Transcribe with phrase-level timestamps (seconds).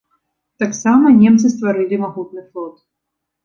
[0.63, 2.85] Таксама немцы стварылі магутны флот.